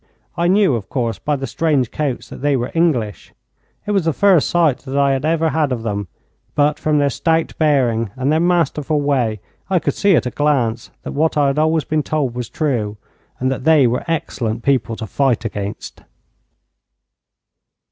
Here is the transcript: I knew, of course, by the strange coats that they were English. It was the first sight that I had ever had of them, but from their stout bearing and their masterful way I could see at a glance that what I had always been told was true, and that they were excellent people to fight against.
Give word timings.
I 0.35 0.47
knew, 0.47 0.73
of 0.73 0.89
course, 0.89 1.19
by 1.19 1.35
the 1.35 1.45
strange 1.45 1.91
coats 1.91 2.29
that 2.29 2.41
they 2.41 2.57
were 2.57 2.71
English. 2.73 3.33
It 3.85 3.91
was 3.91 4.05
the 4.05 4.13
first 4.13 4.49
sight 4.49 4.79
that 4.79 4.97
I 4.97 5.11
had 5.11 5.25
ever 5.25 5.49
had 5.49 5.71
of 5.71 5.83
them, 5.83 6.07
but 6.55 6.79
from 6.79 6.97
their 6.97 7.11
stout 7.11 7.53
bearing 7.59 8.09
and 8.15 8.31
their 8.31 8.39
masterful 8.39 8.99
way 8.99 9.41
I 9.69 9.77
could 9.77 9.93
see 9.93 10.15
at 10.15 10.25
a 10.25 10.31
glance 10.31 10.89
that 11.03 11.11
what 11.11 11.37
I 11.37 11.45
had 11.45 11.59
always 11.59 11.83
been 11.83 12.01
told 12.01 12.33
was 12.33 12.49
true, 12.49 12.97
and 13.39 13.51
that 13.51 13.63
they 13.63 13.85
were 13.85 14.03
excellent 14.07 14.63
people 14.63 14.95
to 14.95 15.05
fight 15.05 15.45
against. 15.45 16.01